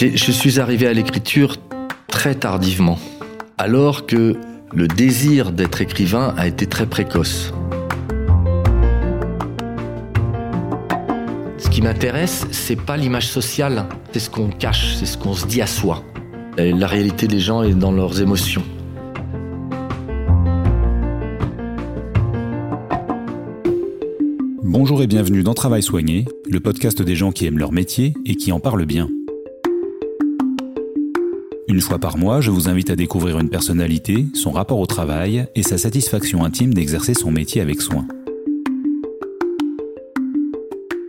[0.00, 1.56] Je suis arrivé à l'écriture
[2.06, 3.00] très tardivement,
[3.56, 4.36] alors que
[4.72, 7.52] le désir d'être écrivain a été très précoce.
[11.58, 15.46] Ce qui m'intéresse, c'est pas l'image sociale, c'est ce qu'on cache, c'est ce qu'on se
[15.46, 16.04] dit à soi.
[16.56, 18.62] La réalité des gens est dans leurs émotions.
[24.62, 28.36] Bonjour et bienvenue dans Travail Soigné, le podcast des gens qui aiment leur métier et
[28.36, 29.08] qui en parlent bien.
[31.68, 35.46] Une fois par mois, je vous invite à découvrir une personnalité, son rapport au travail
[35.54, 38.06] et sa satisfaction intime d'exercer son métier avec soin.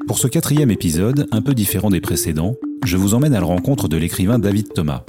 [0.05, 3.87] Pour ce quatrième épisode, un peu différent des précédents, je vous emmène à la rencontre
[3.87, 5.05] de l'écrivain David Thomas.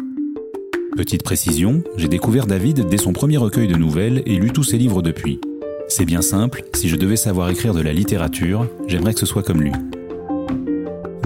[0.97, 4.79] Petite précision, j'ai découvert David dès son premier recueil de nouvelles et lu tous ses
[4.79, 5.41] livres depuis.
[5.89, 9.43] C'est bien simple, si je devais savoir écrire de la littérature, j'aimerais que ce soit
[9.43, 9.73] comme lui.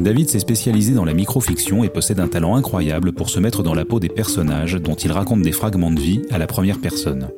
[0.01, 3.75] David s'est spécialisé dans la microfiction et possède un talent incroyable pour se mettre dans
[3.75, 7.29] la peau des personnages dont il raconte des fragments de vie à la première personne.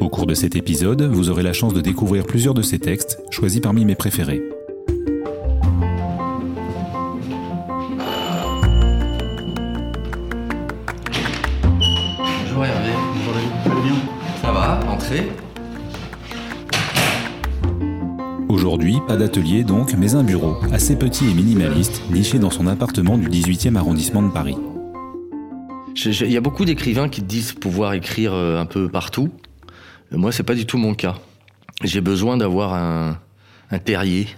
[0.00, 3.20] Au cours de cet épisode, vous aurez la chance de découvrir plusieurs de ses textes,
[3.30, 4.42] choisis parmi mes préférés.
[12.42, 12.92] Bonjour Hervé.
[13.16, 13.94] Bonjour David, bien?
[14.40, 15.28] Ça va, entrez
[18.54, 23.18] Aujourd'hui, pas d'atelier donc, mais un bureau, assez petit et minimaliste, niché dans son appartement
[23.18, 24.54] du 18e arrondissement de Paris.
[25.96, 29.30] Il y a beaucoup d'écrivains qui disent pouvoir écrire euh, un peu partout.
[30.12, 31.16] Moi, c'est pas du tout mon cas.
[31.82, 33.18] J'ai besoin d'avoir un,
[33.80, 34.28] terrier.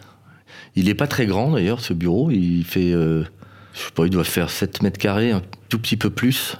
[0.77, 2.31] Il n'est pas très grand d'ailleurs, ce bureau.
[2.31, 3.23] Il fait, euh,
[3.75, 6.57] je sais pas, il doit faire 7 mètres carrés, un tout petit peu plus.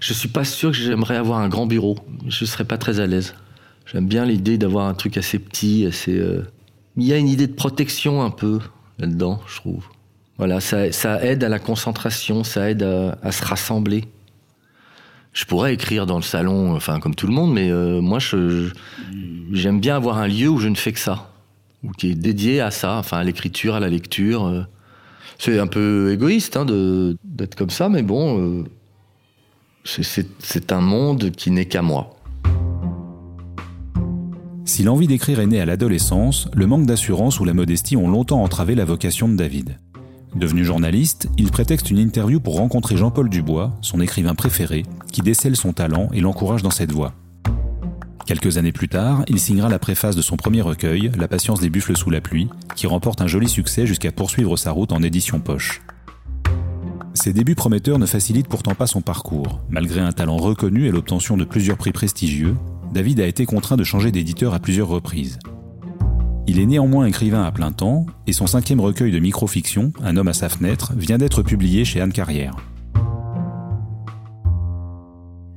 [0.00, 1.98] Je suis pas sûr que j'aimerais avoir un grand bureau.
[2.26, 3.34] Je serais pas très à l'aise.
[3.84, 6.18] J'aime bien l'idée d'avoir un truc assez petit, assez.
[6.18, 6.46] Euh,
[6.96, 8.60] il y a une idée de protection un peu
[8.98, 9.84] là-dedans, je trouve.
[10.38, 14.04] Voilà, ça, aide à la concentration, ça aide à, se rassembler.
[15.32, 18.18] Je pourrais écrire dans le salon, enfin comme tout le monde, mais euh, moi,
[19.52, 21.30] j'aime bien avoir un lieu où je ne fais que ça,
[21.82, 24.46] ou qui est dédié à ça, enfin à l'écriture, à la lecture.
[24.46, 24.62] Euh.
[25.38, 26.64] C'est un peu égoïste hein,
[27.24, 28.64] d'être comme ça, mais bon, euh,
[29.84, 32.15] c'est un monde qui n'est qu'à moi.
[34.66, 38.42] Si l'envie d'écrire est née à l'adolescence, le manque d'assurance ou la modestie ont longtemps
[38.42, 39.78] entravé la vocation de David.
[40.34, 44.82] Devenu journaliste, il prétexte une interview pour rencontrer Jean-Paul Dubois, son écrivain préféré,
[45.12, 47.14] qui décèle son talent et l'encourage dans cette voie.
[48.26, 51.70] Quelques années plus tard, il signera la préface de son premier recueil, La patience des
[51.70, 55.38] buffles sous la pluie, qui remporte un joli succès jusqu'à poursuivre sa route en édition
[55.38, 55.80] poche.
[57.14, 59.60] Ses débuts prometteurs ne facilitent pourtant pas son parcours.
[59.70, 62.56] Malgré un talent reconnu et l'obtention de plusieurs prix prestigieux,
[62.92, 65.38] David a été contraint de changer d'éditeur à plusieurs reprises.
[66.46, 70.28] Il est néanmoins écrivain à plein temps, et son cinquième recueil de microfiction, Un homme
[70.28, 72.54] à sa fenêtre, vient d'être publié chez Anne Carrière.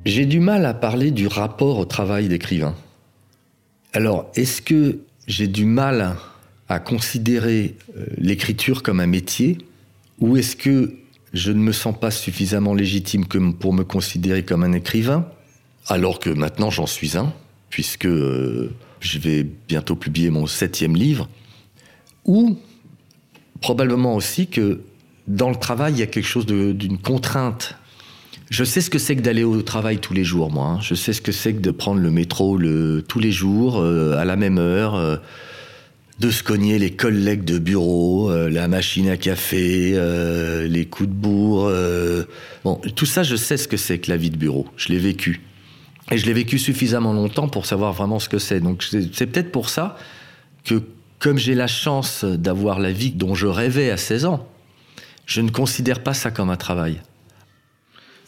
[0.06, 2.74] J'ai du mal à parler du rapport au travail d'écrivain.
[3.94, 6.16] Alors, est-ce que j'ai du mal
[6.68, 9.60] à considérer euh, l'écriture comme un métier,
[10.20, 10.96] ou est-ce que
[11.34, 15.28] je ne me sens pas suffisamment légitime pour me considérer comme un écrivain?
[15.88, 17.34] Alors que maintenant j'en suis un,
[17.70, 21.30] puisque euh, je vais bientôt publier mon septième livre,
[22.26, 22.58] ou
[23.62, 24.82] probablement aussi que
[25.28, 27.76] dans le travail, il y a quelque chose d'une contrainte.
[28.50, 30.68] Je sais ce que c'est que d'aller au travail tous les jours, moi.
[30.68, 30.80] Hein.
[30.82, 32.60] Je sais ce que c'est que de prendre le métro
[33.08, 35.18] tous les jours, euh, à la même heure, euh,
[36.20, 39.92] de se cogner les collègues de bureau, la machine à café,
[40.68, 41.72] les coups de bourre.
[42.66, 44.68] bon, tout ça, je sais ce que c'est que la vie de bureau.
[44.76, 45.40] Je l'ai vécu.
[46.12, 48.60] Et je l'ai vécu suffisamment longtemps pour savoir vraiment ce que c'est.
[48.60, 49.98] Donc c'est peut-être pour ça
[50.64, 50.82] que
[51.20, 54.48] comme j'ai la chance d'avoir la vie dont je rêvais à 16 ans,
[55.26, 57.02] je ne considère pas ça comme un travail.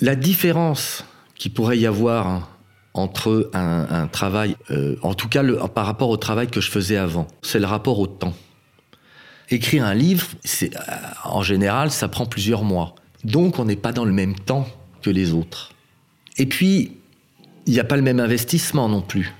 [0.01, 1.05] La différence
[1.35, 2.49] qu'il pourrait y avoir
[2.93, 7.27] entre un, travail, euh, en tout cas par rapport au travail que je faisais avant,
[7.41, 8.33] c'est le rapport au temps.
[9.49, 10.79] Écrire un livre, c'est, euh,
[11.23, 12.95] en général, ça prend plusieurs mois.
[13.23, 14.67] Donc on n'est pas dans le même temps
[15.01, 15.71] que les autres.
[16.37, 16.97] Et puis,
[17.65, 19.33] il n'y a pas le même investissement non plus.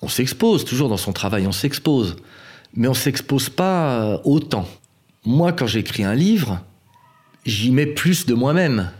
[0.00, 2.16] On s'expose, toujours dans son travail, on s'expose.
[2.74, 4.68] Mais on ne s'expose pas euh, autant.
[5.24, 6.62] Moi, quand j'écris un livre,
[7.44, 8.90] j'y mets plus de moi-même.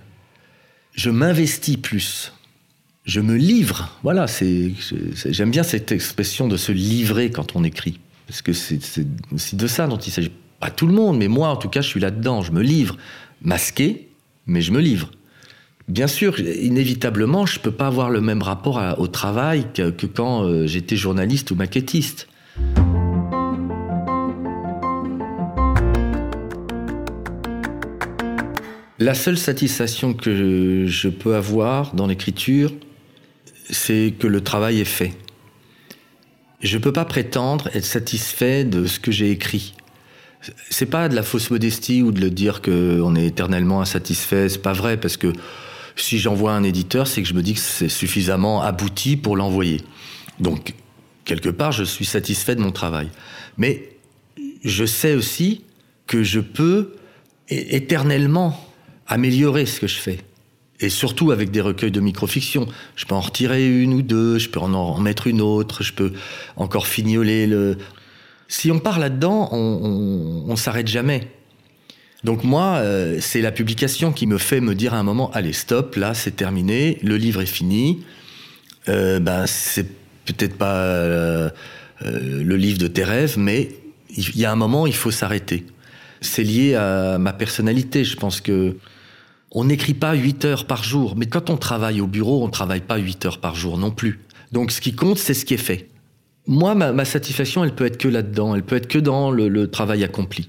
[0.93, 2.33] Je m'investis plus.
[3.05, 3.97] Je me livre.
[4.03, 4.73] Voilà, c'est,
[5.27, 8.01] j'aime bien cette expression de se livrer quand on écrit.
[8.27, 10.33] Parce que c'est, aussi de ça dont il s'agit.
[10.61, 12.43] Pas tout le monde, mais moi, en tout cas, je suis là-dedans.
[12.43, 12.97] Je me livre.
[13.41, 14.09] Masqué,
[14.47, 15.11] mais je me livre.
[15.89, 20.45] Bien sûr, inévitablement, je ne peux pas avoir le même rapport au travail que, quand
[20.45, 22.29] euh, j'étais journaliste ou maquettiste.
[28.99, 32.71] La seule satisfaction que je peux avoir dans l'écriture,
[33.71, 35.13] c'est que le travail est fait.
[36.61, 39.75] Je ne peux pas prétendre être satisfait de ce que j'ai écrit.
[40.69, 44.51] C'est pas de la fausse modestie ou de le dire qu'on est éternellement insatisfait.
[44.51, 45.33] C'est pas vrai parce que
[46.03, 49.81] si j'envoie un éditeur, c'est que je me dis que c'est suffisamment abouti pour l'envoyer.
[50.41, 50.75] Donc,
[51.25, 53.09] quelque part, je suis satisfait de mon travail.
[53.57, 53.91] Mais
[54.65, 55.63] je sais aussi
[56.07, 56.95] que je peux
[57.49, 58.59] éternellement
[59.07, 60.21] améliorer ce que je fais.
[60.81, 62.69] Et surtout avec des recueils de microfiction.
[62.95, 66.13] Je peux en retirer une ou deux, je peux en, mettre une autre, je peux
[66.57, 67.79] encore fignoler le.
[68.47, 71.29] Si on part là-dedans, on, on, s'arrête jamais.
[72.25, 75.53] Donc moi, euh, c'est la publication qui me fait me dire à un moment, allez,
[75.53, 78.05] stop, là, c'est terminé, le livre est fini.
[78.89, 79.87] Euh, ben, c'est
[80.25, 81.51] peut-être pas euh,
[82.03, 83.71] le livre de tes rêves, mais
[84.17, 85.65] il y a un moment, il faut s'arrêter.
[86.21, 88.05] C'est lié à ma personnalité.
[88.05, 88.77] Je pense que
[89.51, 92.53] on n'écrit pas 8 heures par jour, mais quand on travaille au bureau, on ne
[92.53, 94.21] travaille pas 8 heures par jour non plus.
[94.53, 95.89] Donc ce qui compte, c'est ce qui est fait.
[96.47, 100.03] Moi, ma, satisfaction, elle peut être que là-dedans, elle peut être que dans le, travail
[100.03, 100.49] accompli.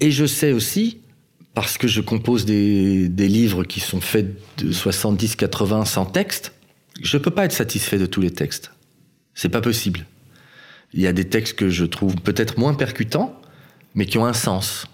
[0.00, 0.98] Et je sais aussi,
[1.54, 6.52] parce que je compose des, livres qui sont faits de 70, 80, 100 textes,
[7.02, 8.72] je ne peux pas être satisfait de tous les textes.
[9.34, 10.06] C'est pas possible.
[10.92, 13.40] Il y a des textes que je trouve peut-être moins percutants,
[13.94, 14.86] mais qui ont un sens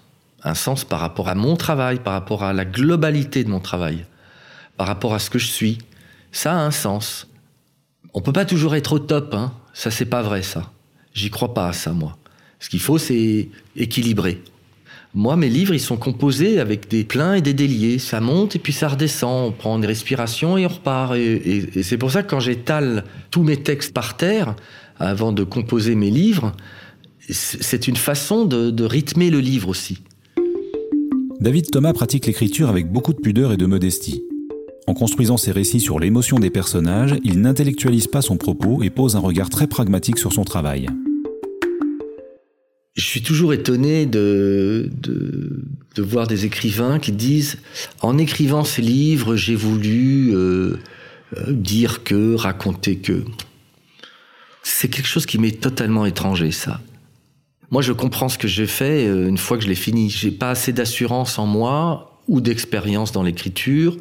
[0.43, 4.05] un sens par rapport à mon travail, par rapport à la globalité de mon travail,
[4.77, 5.79] par rapport à ce que je suis.
[6.31, 7.27] Ça a un sens.
[8.13, 9.53] On peut pas toujours être au top, hein.
[9.73, 10.71] Ça, c'est pas vrai, ça.
[11.13, 12.17] J'y crois pas à ça, moi.
[12.59, 14.41] Ce qu'il faut, c'est équilibrer.
[15.17, 17.97] Moi, mes livres, ils sont composés avec des pleins et des déliés.
[17.97, 19.47] Ça monte et puis ça redescend.
[19.47, 21.15] On prend des respirations et on repart.
[21.15, 24.55] Et, c'est pour ça que quand j'étale tous mes textes par terre,
[24.99, 26.51] avant de composer mes livres,
[27.31, 30.03] c'est une façon de rythmer le livre aussi.
[31.41, 34.21] David Thomas pratique l'écriture avec beaucoup de pudeur et de modestie.
[34.85, 39.15] En construisant ses récits sur l'émotion des personnages, il n'intellectualise pas son propos et pose
[39.15, 40.87] un regard très pragmatique sur son travail.
[42.97, 47.59] Je suis toujours étonné de, de, voir des écrivains qui disent
[48.01, 50.77] En écrivant ces livres, j'ai voulu euh,
[51.37, 53.23] euh, dire que, raconter que.
[54.63, 56.81] C'est quelque chose qui m'est totalement étranger, ça.
[57.69, 60.09] Moi, je comprends ce que j'ai fait euh, une fois que je l'ai fini.
[60.09, 63.95] J'ai pas assez d'assurance en moi ou d'expérience dans l'écriture.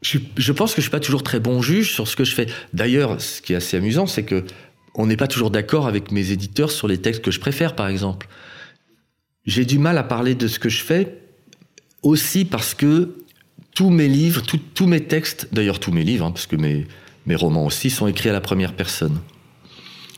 [0.00, 2.34] Je, je, pense que je suis pas toujours très bon juge sur ce que je
[2.34, 2.46] fais.
[2.72, 4.44] D'ailleurs, ce qui est assez amusant, c'est que
[4.94, 7.88] on n'est pas toujours d'accord avec mes éditeurs sur les textes que je préfère, par
[7.88, 8.28] exemple.
[9.46, 11.18] J'ai du mal à parler de ce que je fais
[12.02, 13.16] aussi parce que
[13.74, 14.42] tous mes livres,
[14.74, 16.86] tous mes textes, d'ailleurs tous mes livres, hein, parce que mes,
[17.26, 19.18] mes romans aussi, sont écrits à la première personne.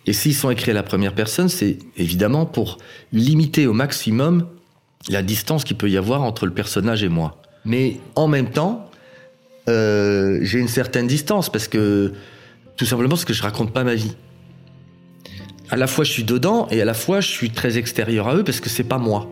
[0.06, 2.78] Et s'ils sont écrits à la première personne, c'est évidemment pour
[3.12, 4.46] limiter au maximum
[5.08, 7.40] la distance qu'il peut y avoir entre le personnage et moi.
[7.64, 8.90] Mais en même temps,
[9.68, 12.12] euh, j'ai une certaine distance parce que
[12.76, 14.14] tout simplement parce que je raconte pas ma vie.
[15.74, 18.36] À la fois je suis dedans et à la fois je suis très extérieur à
[18.36, 19.28] eux parce que c'est pas moi.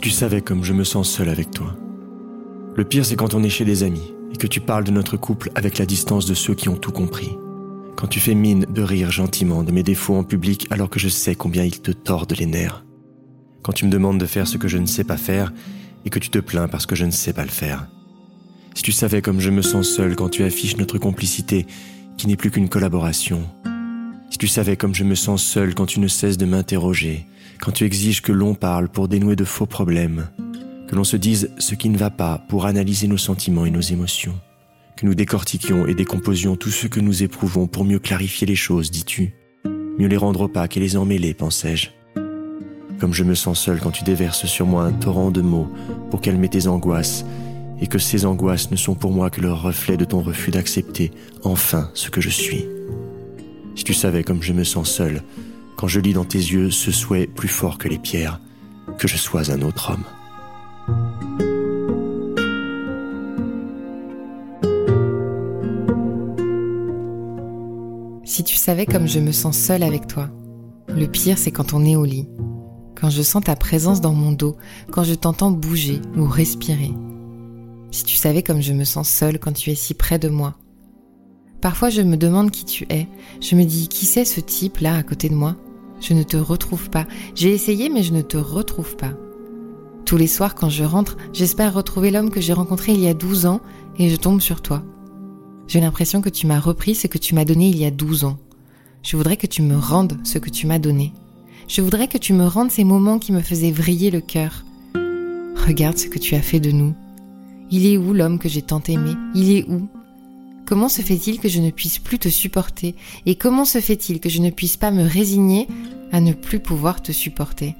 [0.00, 1.76] tu savais comme je me sens seul avec toi.
[2.74, 5.16] Le pire, c'est quand on est chez des amis et que tu parles de notre
[5.16, 7.36] couple avec la distance de ceux qui ont tout compris.
[7.94, 11.08] Quand tu fais mine de rire gentiment de mes défauts en public alors que je
[11.08, 12.82] sais combien ils te tordent les nerfs.
[13.62, 15.52] Quand tu me demandes de faire ce que je ne sais pas faire
[16.04, 17.86] et que tu te plains parce que je ne sais pas le faire.
[18.74, 21.66] Si tu savais comme je me sens seul quand tu affiches notre complicité
[22.16, 23.42] qui n'est plus qu'une collaboration.
[24.30, 27.26] Si tu savais comme je me sens seul quand tu ne cesses de m'interroger
[27.60, 30.28] quand tu exiges que l'on parle pour dénouer de faux problèmes,
[30.88, 33.80] que l'on se dise ce qui ne va pas pour analyser nos sentiments et nos
[33.80, 34.38] émotions,
[34.96, 38.90] que nous décortiquions et décomposions tout ce que nous éprouvons pour mieux clarifier les choses,
[38.90, 39.34] dis-tu,
[39.98, 41.99] mieux les rendre opaques et les emmêler, pensais-je.
[43.00, 45.68] Comme je me sens seul quand tu déverses sur moi un torrent de mots
[46.10, 47.24] pour calmer tes angoisses,
[47.80, 51.10] et que ces angoisses ne sont pour moi que le reflet de ton refus d'accepter
[51.42, 52.66] enfin ce que je suis.
[53.74, 55.22] Si tu savais comme je me sens seul,
[55.76, 58.38] quand je lis dans tes yeux ce souhait plus fort que les pierres,
[58.98, 60.04] que je sois un autre homme.
[68.24, 70.28] Si tu savais comme je me sens seule avec toi,
[70.88, 72.28] le pire c'est quand on est au lit,
[72.94, 74.56] quand je sens ta présence dans mon dos,
[74.90, 76.92] quand je t'entends bouger ou respirer.
[77.90, 80.54] Si tu savais comme je me sens seule quand tu es si près de moi.
[81.60, 83.08] Parfois je me demande qui tu es,
[83.40, 85.56] je me dis qui c'est ce type là à côté de moi?
[86.00, 87.06] Je ne te retrouve pas.
[87.34, 89.12] J'ai essayé, mais je ne te retrouve pas.
[90.06, 93.14] Tous les soirs, quand je rentre, j'espère retrouver l'homme que j'ai rencontré il y a
[93.14, 93.60] 12 ans
[93.98, 94.82] et je tombe sur toi.
[95.68, 98.24] J'ai l'impression que tu m'as repris ce que tu m'as donné il y a 12
[98.24, 98.38] ans.
[99.02, 101.12] Je voudrais que tu me rendes ce que tu m'as donné.
[101.70, 104.64] Je voudrais que tu me rendes ces moments qui me faisaient vriller le cœur.
[105.54, 106.96] Regarde ce que tu as fait de nous.
[107.70, 109.12] Il est où l'homme que j'ai tant aimé?
[109.36, 109.88] Il est où?
[110.66, 112.96] Comment se fait-il que je ne puisse plus te supporter?
[113.24, 115.68] Et comment se fait-il que je ne puisse pas me résigner
[116.10, 117.76] à ne plus pouvoir te supporter?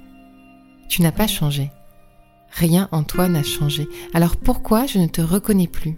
[0.89, 1.73] Tu n'as pas changé.
[2.53, 3.89] Rien en toi n'a changé.
[4.15, 5.97] Alors pourquoi je ne te reconnais plus?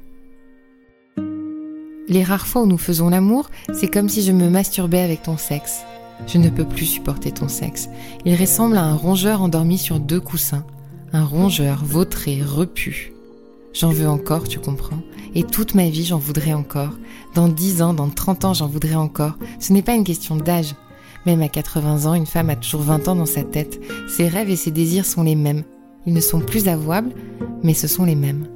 [2.09, 5.37] Les rares fois où nous faisons l'amour, c'est comme si je me masturbais avec ton
[5.37, 5.83] sexe.
[6.27, 7.89] Je ne peux plus supporter ton sexe.
[8.25, 10.65] Il ressemble à un rongeur endormi sur deux coussins.
[11.13, 13.13] Un rongeur vautré, repu.
[13.75, 15.01] J'en veux encore, tu comprends.
[15.35, 16.93] Et toute ma vie, j'en voudrais encore.
[17.35, 19.39] Dans 10 ans, dans 30 ans, j'en voudrais encore.
[19.61, 20.75] Ce n'est pas une question d'âge.
[21.27, 23.81] Même à 80 ans, une femme a toujours 20 ans dans sa tête.
[24.09, 25.65] Ses rêves et ses désirs sont les mêmes.
[26.07, 27.13] Ils ne sont plus avouables,
[27.63, 28.47] mais ce sont les mêmes.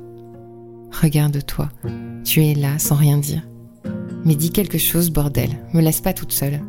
[1.00, 1.68] Regarde-toi.
[2.24, 3.42] Tu es là sans rien dire.
[4.24, 5.50] Mais dis quelque chose, bordel.
[5.72, 6.60] Me laisse pas toute seule.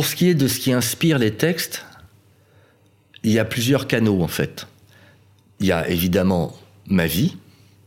[0.00, 1.84] Pour ce qui est de ce qui inspire les textes,
[3.22, 4.66] il y a plusieurs canaux en fait.
[5.60, 7.36] Il y a évidemment ma vie.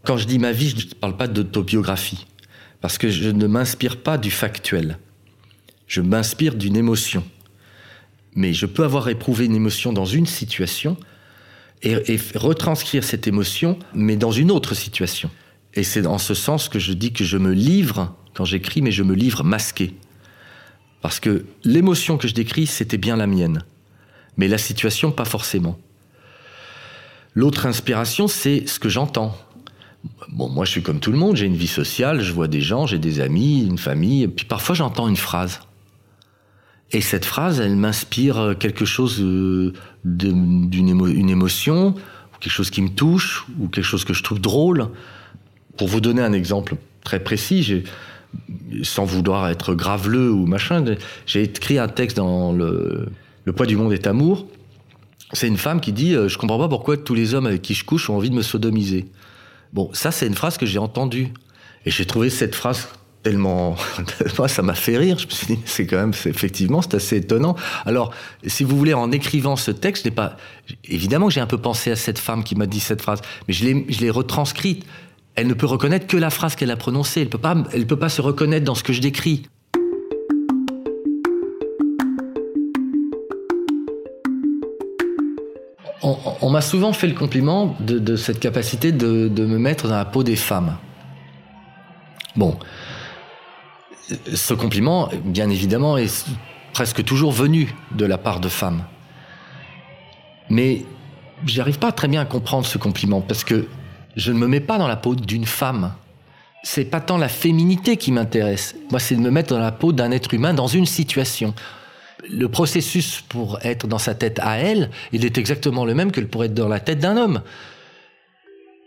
[0.03, 2.27] Quand je dis ma vie, je ne parle pas d'autobiographie,
[2.81, 4.99] parce que je ne m'inspire pas du factuel.
[5.87, 7.23] Je m'inspire d'une émotion.
[8.35, 10.97] Mais je peux avoir éprouvé une émotion dans une situation
[11.81, 15.31] et, et, retranscrire cette émotion, mais dans une autre situation.
[15.73, 18.91] Et c'est en ce sens que je dis que je me livre quand j'écris, mais
[18.91, 19.95] je me livre masqué.
[21.03, 23.63] Parce que l'émotion que je décris, c'était bien la mienne.
[24.37, 25.77] Mais la situation, pas forcément.
[27.35, 29.37] L'autre inspiration, c'est ce que j'entends.
[30.29, 32.61] Bon, moi, je suis comme tout le monde, j'ai une vie sociale, je vois des
[32.61, 35.59] gens, j'ai des amis, une famille, et puis parfois j'entends une phrase.
[36.91, 39.73] Et cette phrase, elle m'inspire quelque chose euh,
[40.05, 44.23] d'une émo une émotion, ou quelque chose qui me touche, ou quelque chose que je
[44.23, 44.87] trouve drôle.
[45.75, 47.83] Pour vous donner un exemple très précis,
[48.83, 50.83] sans vouloir être graveleux ou machin,
[51.25, 53.07] j'ai écrit un texte dans le,
[53.45, 54.47] le poids du monde est amour.
[55.33, 57.73] C'est une femme qui dit euh, Je comprends pas pourquoi tous les hommes avec qui
[57.73, 59.05] je couche ont envie de me sodomiser.
[59.73, 61.29] Bon, ça, c'est une phrase que j'ai entendue.
[61.85, 62.87] Et j'ai trouvé cette phrase
[63.23, 63.75] tellement.
[64.37, 65.17] Moi, ça m'a fait rire.
[65.17, 67.55] Je me suis dit C'est quand même, effectivement, c'est assez étonnant.
[67.85, 68.13] Alors,
[68.45, 70.37] si vous voulez, en écrivant ce texte, je pas.
[70.85, 73.53] Évidemment que j'ai un peu pensé à cette femme qui m'a dit cette phrase, mais
[73.53, 74.85] je l'ai retranscrite
[75.35, 77.21] elle ne peut reconnaître que la phrase qu'elle a prononcée.
[77.21, 79.43] Elle peut pas, peut pas se reconnaître dans ce que je décris.
[86.41, 90.03] On, m'a souvent fait le compliment de, cette capacité de, de, me mettre dans la
[90.03, 90.75] peau des femmes.
[92.35, 92.57] Bon,
[94.33, 96.27] ce compliment, bien évidemment, est
[96.73, 98.83] presque toujours venu de la part de femmes.
[100.49, 100.83] Mais
[101.45, 103.67] j'arrive pas très bien à comprendre ce compliment parce que
[104.15, 105.93] je ne me mets pas dans la peau d'une femme.
[106.63, 108.75] C'est pas tant la féminité qui m'intéresse.
[108.89, 111.53] Moi, c'est de me mettre dans la peau d'un être humain dans une situation.
[112.29, 116.21] Le processus pour être dans sa tête à elle, il est exactement le même que
[116.21, 117.41] pour être dans la tête d'un homme.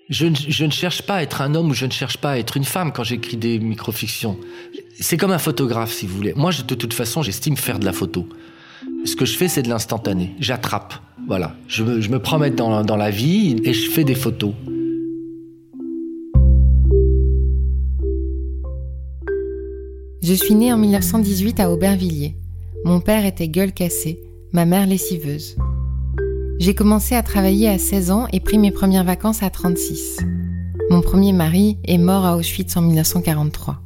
[0.08, 2.38] Je ne, je cherche pas à être un homme ou je ne cherche pas à
[2.38, 4.38] être une femme quand j'écris des microfictions.
[4.98, 6.32] C'est comme un photographe, si vous voulez.
[6.34, 8.26] Moi, de toute façon, j'estime faire de la photo.
[9.04, 10.34] Ce que je fais, c'est de l'instantané.
[10.40, 10.94] J'attrape.
[11.26, 11.56] Voilà.
[11.68, 14.54] Je me, je me promets dans, dans la vie et je fais des photos.
[20.28, 22.36] Je suis née en 1918 à Aubervilliers.
[22.84, 24.18] Mon père était gueule cassée,
[24.50, 25.54] ma mère lessiveuse.
[26.58, 30.18] J'ai commencé à travailler à 16 ans et pris mes premières vacances à 36.
[30.90, 33.80] Mon premier mari est mort à Auschwitz en 1943.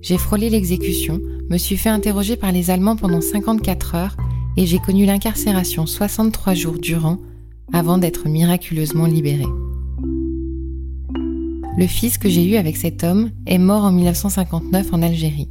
[0.00, 4.16] J'ai frôlé l'exécution, me suis fait interroger par les Allemands pendant 54 heures
[4.56, 7.18] et j'ai connu l'incarcération 63 jours durant
[7.74, 9.44] avant d'être miraculeusement libéré.
[11.80, 15.48] Le fils que j'ai eu avec cet homme est mort en 1959 en Algérie.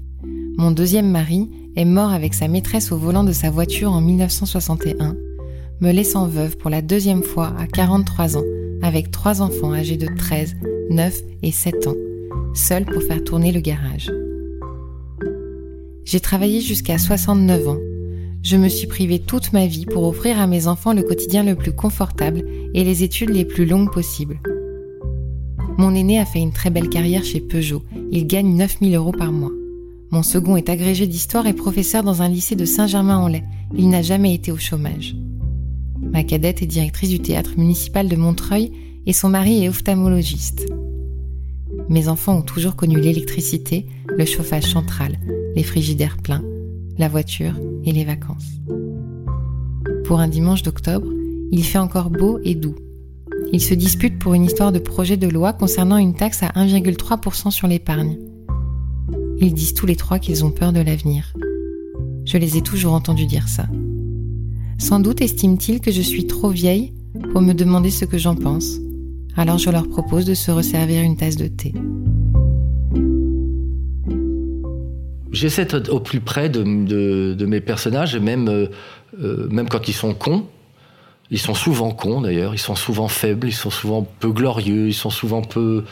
[0.59, 5.15] Mon deuxième mari est mort avec sa maîtresse au volant de sa voiture en 1961,
[5.81, 8.43] me laissant veuve pour la deuxième fois à 43 ans,
[8.83, 10.57] avec trois enfants âgés de 13,
[10.91, 11.95] 9 et 7 ans,
[12.53, 14.11] seule pour faire tourner le garage.
[16.05, 17.79] J'ai travaillé jusqu'à 69 ans.
[18.43, 21.55] Je me suis privée toute ma vie pour offrir à mes enfants le quotidien le
[21.55, 22.43] plus confortable
[22.75, 24.39] et les études les plus longues possibles.
[25.79, 27.83] Mon aîné a fait une très belle carrière chez Peugeot.
[28.11, 29.53] Il gagne 9000 euros par mois.
[30.11, 33.45] Mon second est agrégé d'histoire et professeur dans un lycée de Saint-Germain-en-Laye.
[33.77, 35.15] Il n'a jamais été au chômage.
[36.01, 38.73] Ma cadette est directrice du théâtre municipal de Montreuil
[39.05, 40.65] et son mari est ophtalmologiste.
[41.87, 45.17] Mes enfants ont toujours connu l'électricité, le chauffage central,
[45.55, 46.43] les frigidaires pleins,
[46.97, 47.53] la voiture
[47.85, 48.59] et les vacances.
[50.03, 51.07] Pour un dimanche d'octobre,
[51.51, 52.75] il fait encore beau et doux.
[53.51, 57.51] Ils se disputent pour une histoire de projet de loi concernant une taxe à 1,3%
[57.51, 58.17] sur l'épargne.
[59.39, 61.33] Ils disent tous les trois qu'ils ont peur de l'avenir.
[62.25, 63.65] Je les ai toujours entendus dire ça.
[64.77, 66.93] Sans doute estiment-ils que je suis trop vieille
[67.31, 68.77] pour me demander ce que j'en pense.
[69.35, 71.73] Alors je leur propose de se resservir une tasse de thé.
[75.31, 78.67] J'essaie d'être au plus près de, mes personnages, même, euh,
[79.21, 80.45] euh, même quand ils sont cons.
[81.31, 84.93] Ils sont souvent cons d'ailleurs, ils sont souvent faibles, ils sont souvent peu glorieux, ils
[84.93, 85.83] sont souvent peu...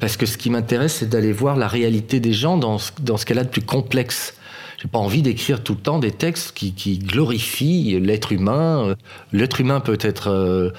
[0.00, 3.16] Parce que ce qui m'intéresse, c'est d'aller voir la réalité des gens dans ce, dans
[3.16, 4.34] ce qu'elle a de plus complexe.
[4.82, 8.96] J'ai pas envie d'écrire tout le temps des textes qui, glorifient l'être humain.
[9.32, 10.72] L'être humain peut être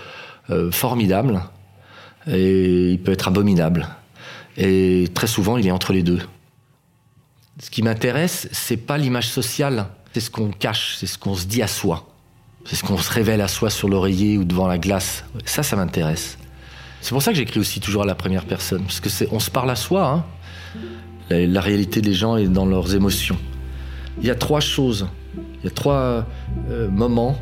[0.49, 1.41] euh, formidable
[2.27, 3.87] et il peut être abominable.
[4.57, 6.19] Et très souvent, il est entre les deux.
[7.59, 11.45] Ce qui m'intéresse, c'est pas l'image sociale, c'est ce qu'on cache, c'est ce qu'on se
[11.45, 12.14] dit à soi.
[12.65, 15.23] C'est ce qu'on se révèle à soi sur l'oreiller ou devant la glace.
[15.45, 16.37] Ça, ça m'intéresse.
[16.99, 19.39] C'est pour ça que j'écris aussi toujours à la première personne, parce que c'est, on
[19.39, 20.07] se parle à soi.
[20.09, 20.23] Hein.
[21.29, 23.37] La, réalité des gens est dans leurs émotions.
[24.19, 25.07] Il y a trois choses,
[25.59, 26.25] il y a trois
[26.69, 27.37] euh, moments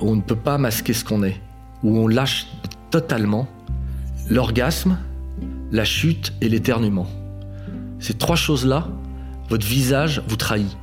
[0.00, 1.40] où on ne peut pas masquer ce qu'on est,
[1.82, 2.46] où on lâche
[2.90, 3.48] totalement
[4.28, 4.98] l'orgasme,
[5.72, 7.06] la chute et l'éternuement.
[8.00, 8.88] Ces trois choses-là,
[9.48, 10.76] votre visage vous trahit.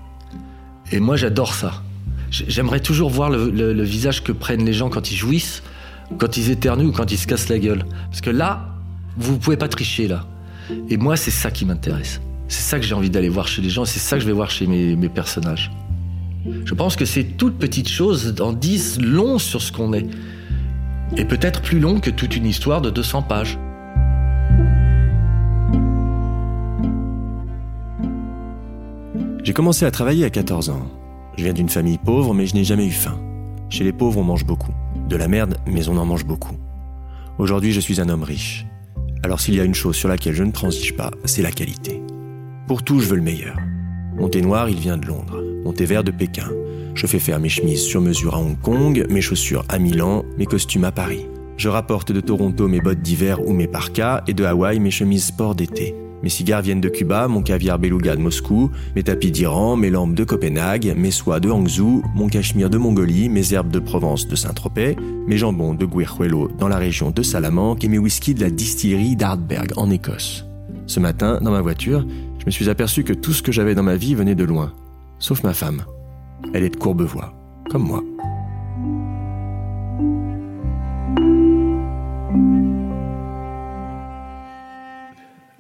[0.92, 1.84] Et moi, j'adore ça.
[2.30, 5.64] J'aimerais toujours voir le, visage que prennent les gens quand ils jouissent,
[6.18, 7.86] quand ils éternuent ou quand ils se cassent la gueule.
[8.10, 8.76] Parce que là,
[9.18, 10.26] vous ne pouvez pas tricher là.
[10.90, 12.22] Et moi, c'est ça qui m'intéresse.
[12.50, 14.34] C'est ça que j'ai envie d'aller voir chez les gens, c'est ça que je vais
[14.34, 15.72] voir chez mes, mes personnages.
[16.66, 20.06] Je pense que ces toutes petites choses en disent long sur ce qu'on est.
[21.16, 23.58] Et peut-être plus long que toute une histoire de 200 pages.
[29.44, 30.92] J'ai commencé à travailler à 14 ans.
[31.38, 33.20] Je viens d'une famille pauvre, mais je n'ai jamais eu faim.
[33.70, 34.74] Chez les pauvres, on mange beaucoup.
[35.08, 36.58] De la merde, mais on en mange beaucoup.
[37.38, 38.66] Aujourd'hui, je suis un homme riche.
[39.22, 42.02] Alors s'il y a une chose sur laquelle je ne transige pas, c'est la qualité.
[42.68, 43.56] Pour tout, je veux le meilleur.
[44.16, 45.44] Mon thé noir, il vient de Londres.
[45.64, 46.50] Mon thé vert de Pékin.
[46.96, 50.48] Je fais faire mes chemises sur mesure à Hong Kong, mes chaussures à Milan, mes
[50.48, 51.28] costumes à Paris.
[51.56, 55.26] Je rapporte de Toronto mes bottes d'hiver ou mes parkas et de Hawaï mes chemises
[55.26, 55.94] sport d'été.
[56.24, 60.16] Mes cigares viennent de Cuba, mon caviar beluga de Moscou, mes tapis d'Iran, mes lampes
[60.16, 64.36] de Copenhague, mes soies de Hangzhou, mon cachemire de Mongolie, mes herbes de Provence de
[64.36, 64.96] Saint-Tropez,
[65.28, 69.16] mes jambons de Guerjuelo dans la région de Salamanque et mes whiskies de la distillerie
[69.16, 70.46] d'Ardberg en Écosse.
[70.88, 72.06] Ce matin, dans ma voiture,
[72.40, 74.74] je me suis aperçu que tout ce que j'avais dans ma vie venait de loin,
[75.20, 75.84] sauf ma femme.
[76.54, 77.34] Elle est de Courbevoie,
[77.70, 78.04] comme moi.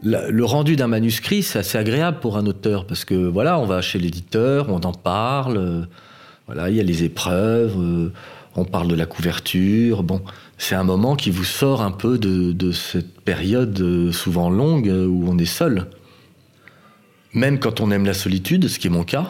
[0.04, 3.82] Le rendu d'un manuscrit, c'est assez agréable pour un auteur parce que voilà, on va
[3.82, 5.86] chez l'éditeur, on en parle, euh,
[6.46, 8.14] voilà, il y a les épreuves, euh,
[8.56, 10.04] on parle de la couverture.
[10.04, 10.22] Bon,
[10.58, 15.26] c'est un moment qui vous sort un peu de, cette période euh, souvent longue où
[15.28, 15.88] on est seul.
[17.34, 19.28] Même quand on aime la solitude, ce qui est mon cas,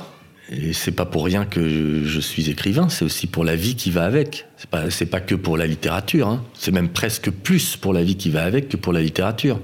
[0.50, 3.92] et c'est pas pour rien que je, suis écrivain, c'est aussi pour la vie qui
[3.92, 4.48] va avec.
[4.56, 6.44] C'est pas, pas que pour la littérature, hein.
[6.54, 9.60] c'est même presque plus pour la vie qui va avec que pour la littérature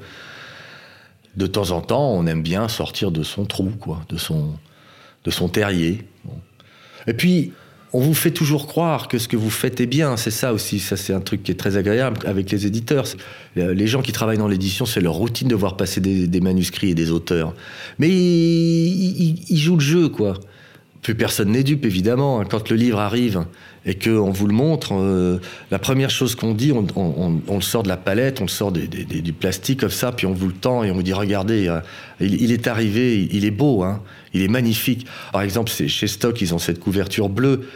[1.36, 4.54] de temps en temps, on aime bien sortir de son trou, quoi, de son,
[5.24, 6.06] de son terrier.
[7.08, 7.52] Et puis,
[7.92, 10.18] on vous fait toujours croire que ce que vous faites est bien.
[10.18, 10.80] C'est ça aussi.
[10.80, 13.06] Ça, c'est un truc qui est très agréable avec les éditeurs.
[13.56, 16.96] Les gens qui travaillent dans l'édition, c'est leur routine de voir passer des, manuscrits et
[16.96, 17.54] des auteurs.
[18.00, 20.40] Mais ils jouent le jeu, quoi.
[21.04, 22.40] Plus personne n'est dupe, évidemment.
[22.40, 22.46] Hein.
[22.50, 23.44] Quand le livre arrive
[23.86, 25.40] et qu'on vous le montre, euh,
[25.70, 29.34] la première chose qu'on dit, on, le sort de la palette, on le sort du
[29.34, 31.82] plastique comme ça, puis on vous le tend et on vous dit regardez, euh,
[32.22, 34.02] il, est arrivé, il, est beau, hein,
[34.34, 35.06] il est magnifique.
[35.34, 37.68] Par exemple, chez Stock, ils ont cette couverture bleue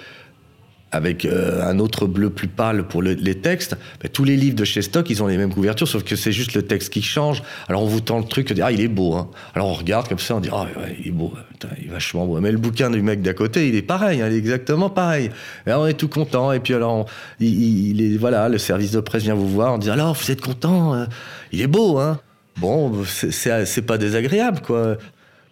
[0.91, 3.75] avec euh, un autre bleu plus pâle pour les textes,
[4.13, 6.53] tous les livres de chez Stock, ils ont les mêmes couvertures, sauf que c'est juste
[6.53, 7.43] le texte qui change.
[7.67, 9.15] Alors on vous tend le truc, ah, il est beau.
[9.15, 9.29] Hein.
[9.53, 10.65] Alors on regarde comme ça, on dit, ah,
[10.99, 11.33] il est beau,
[11.79, 12.39] il est vachement beau.
[12.39, 15.29] Mais le bouquin du mec d'à côté, il est pareil, hein, il est exactement pareil.
[15.65, 17.05] Et on est tout content, et puis alors,
[17.39, 21.05] le service de presse vient vous voir, on dit, alors vous êtes content, euh,
[21.51, 22.19] il est beau, hein.
[22.57, 24.97] Bon, c'est pas désagréable, quoi.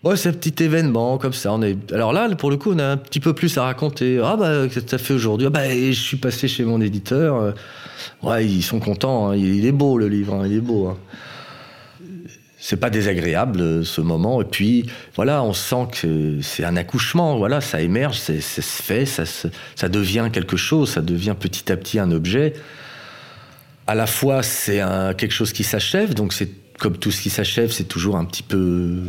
[0.06, 1.52] Ouais, c'est un petit événement comme ça.
[1.52, 1.92] On est...
[1.92, 4.22] Alors là, pour le coup, on a un petit peu plus à raconter.
[4.24, 5.48] Ah bah, qu'est-ce que tu as fait aujourd'hui?
[5.48, 7.38] Ah, bah, je suis passé chez mon éditeur.
[7.38, 7.52] Euh,
[8.22, 9.30] ouais, ils sont contents.
[9.30, 9.36] Hein.
[9.36, 10.44] Il est beau le livre, hein.
[10.46, 10.90] il est beau.
[10.90, 10.98] Hein.
[12.60, 14.44] C'est pas désagréable ce moment.
[14.44, 17.40] Et puis voilà, on sent que c'est un accouchement.
[17.40, 21.78] Voilà, ça émerge, ça se fait, ça, ça devient quelque chose, ça devient petit à
[21.78, 22.54] petit un objet.
[23.88, 24.82] À la fois, c'est
[25.18, 28.44] quelque chose qui s'achève, donc c'est comme tout ce qui s'achève, c'est toujours un petit
[28.44, 29.00] peu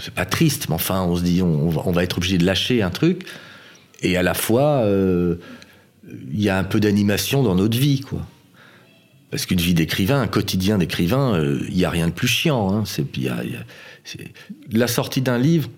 [0.00, 2.90] c'est pas triste, mais enfin, on se dit, on, va être obligé de lâcher un
[2.90, 3.26] truc.
[4.02, 5.36] Et à la fois, euh,
[6.32, 8.20] il y a un peu d'animation dans notre vie, quoi.
[9.30, 12.72] Parce qu'une vie d'écrivain, un quotidien d'écrivain, il n'y a rien de plus chiant.
[12.72, 12.84] Hein.
[12.86, 13.04] C'est,
[14.70, 15.68] la sortie d'un livre,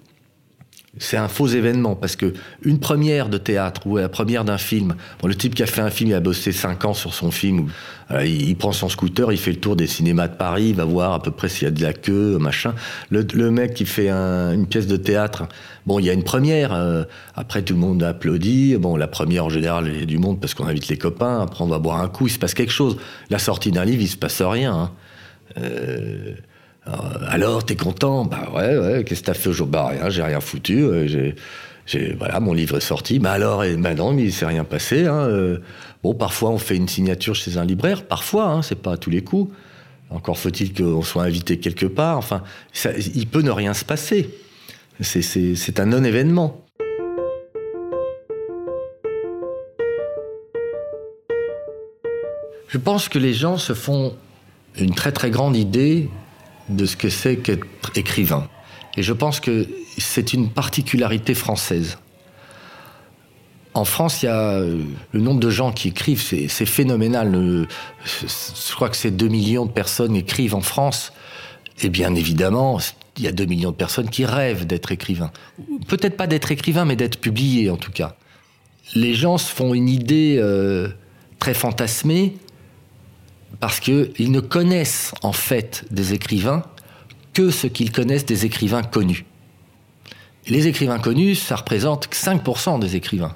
[0.99, 2.33] c'est un faux événement parce que
[2.63, 5.83] une première de théâtre ou la première d'un film, bon, le type qui a fait
[5.83, 7.69] un film, il a bossé 5 ans sur son film,
[8.11, 10.85] euh, il, prend son scooter, il fait le tour des cinémas de Paris, il va
[10.85, 12.75] voir à peu près s'il y a de la queue, machin.
[13.11, 15.47] Le, mec qui fait une pièce de théâtre,
[15.87, 17.05] bon, il y a une première, euh,
[17.35, 20.41] après tout le monde applaudit, bon, la première en général, il y a du monde
[20.41, 22.73] parce qu'on invite les copains, après on va boire un coup, il se passe quelque
[22.73, 22.97] chose.
[23.29, 24.73] La sortie d'un livre, il se passe rien.
[24.75, 24.91] Hein.
[25.59, 26.35] Euh,
[27.29, 28.25] alors, t'es content?
[28.25, 29.05] Bah ouais, ouais.
[29.05, 30.83] Qu'est-ce que t'as fait aujourd'hui Bah rien, j'ai rien foutu.
[30.83, 31.35] Euh,
[31.87, 33.19] j'ai, voilà, mon livre est sorti.
[33.19, 35.07] Bah alors, et, mais il s'est rien passé.
[35.07, 35.27] Hein.
[35.29, 35.59] Euh.
[36.03, 39.11] bon, parfois on fait une signature chez un libraire, parfois, hein, c'est pas à tous
[39.11, 39.53] les coups.
[40.11, 42.19] Encore faut-il qu'on soit invité quelque part.
[42.19, 42.43] Enfin,
[42.97, 44.31] il peut ne rien se passer.
[45.01, 46.65] C'est un non-événement.
[52.69, 54.15] Je pense que les gens se font
[54.79, 56.09] une très très grande idée
[56.69, 58.49] de ce que c'est qu'être écrivain.
[58.97, 59.67] Et je pense que
[59.99, 61.99] c'est une particularité française.
[63.75, 67.31] En France, il y a euh, le nombre de gens qui écrivent, c'est phénoménal.
[67.35, 71.13] Je crois que c'est 2 millions de personnes écrivent en France.
[71.83, 72.79] Et bien évidemment,
[73.19, 75.31] il y a 2 millions de personnes qui rêvent d'être écrivains.
[75.89, 78.17] Peut-être pas d'être écrivain, mais d'être publié en tout cas.
[78.95, 80.89] Les gens se font une idée euh,
[81.39, 82.37] très fantasmée
[83.61, 86.63] parce qu'ils ne connaissent en fait des écrivains
[87.33, 89.25] que ce qu'ils connaissent des écrivains connus.
[90.49, 93.35] les écrivains connus, ça représente 5% des écrivains.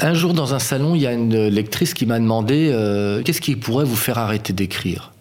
[0.00, 3.40] Un jour dans un salon, il y a une lectrice qui m'a demandé euh, qu'est-ce
[3.40, 5.12] qui pourrait vous faire arrêter d'écrire?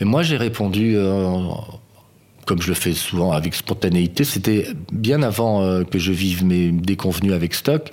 [0.00, 1.36] Et moi j'ai répondu euh,
[2.46, 6.70] comme je le fais souvent avec spontanéité, c'était bien avant euh, que je vive mes
[6.70, 7.92] déconvenus avec Stock.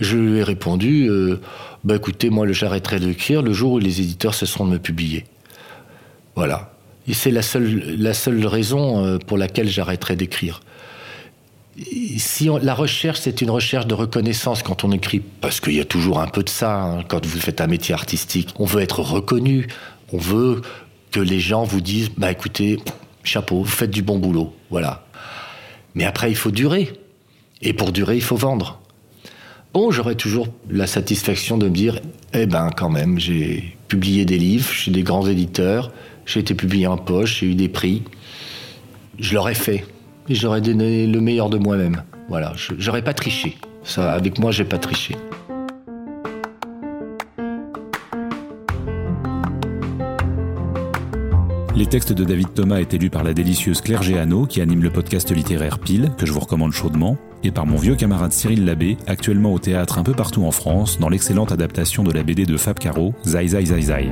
[0.00, 1.40] Je lui ai répondu euh,
[1.82, 5.24] bah écoutez, moi, j'arrêterai d'écrire le jour où les éditeurs cesseront de me publier.
[6.36, 6.72] Voilà.
[7.08, 10.60] Et c'est la seule, la seule raison euh, pour laquelle j'arrêterai d'écrire.
[12.18, 15.86] Si la recherche, c'est une recherche de reconnaissance quand on écrit, parce qu'il y a
[15.86, 19.00] toujours un peu de ça, hein, quand vous faites un métier artistique, on veut être
[19.00, 19.68] reconnu,
[20.12, 20.60] on veut
[21.10, 22.78] que les gens vous disent, bah écoutez,
[23.22, 25.06] chapeau, vous faites du bon boulot, voilà.
[25.94, 26.92] Mais après, il faut durer.
[27.62, 28.80] Et pour durer, il faut vendre.
[29.72, 32.00] Bon, j'aurais toujours la satisfaction de me dire,
[32.32, 35.92] eh ben quand même, j'ai publié des livres chez des grands éditeurs,
[36.26, 38.02] j'ai été publié en poche, j'ai eu des prix.
[39.18, 39.84] Je l'aurais fait.
[40.28, 42.02] Et j'aurais donné le meilleur de moi-même.
[42.28, 43.58] Voilà, j'aurais pas triché.
[43.82, 45.16] Ça, avec moi, j'ai pas triché.
[51.76, 54.90] Les textes de David Thomas étaient lus par la délicieuse Claire Géano, qui anime le
[54.90, 58.96] podcast littéraire Pile, que je vous recommande chaudement, et par mon vieux camarade Cyril Labbé,
[59.06, 62.56] actuellement au théâtre un peu partout en France, dans l'excellente adaptation de la BD de
[62.56, 64.10] Fab Caro, Zai Zai Zai Zai.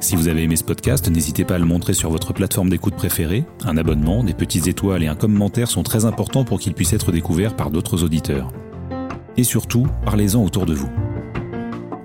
[0.00, 2.96] Si vous avez aimé ce podcast, n'hésitez pas à le montrer sur votre plateforme d'écoute
[2.96, 3.44] préférée.
[3.64, 7.12] Un abonnement, des petites étoiles et un commentaire sont très importants pour qu'il puisse être
[7.12, 8.52] découvert par d'autres auditeurs.
[9.36, 10.90] Et surtout, parlez-en autour de vous.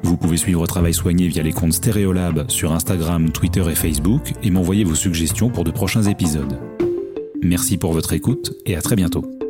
[0.04, 4.50] Vous pouvez suivre Travail Soigné via les comptes Stéréolab sur Instagram, Twitter et Facebook et
[4.50, 6.60] m'envoyer vos suggestions pour de prochains épisodes.
[7.42, 9.41] Merci pour votre écoute et à très bientôt.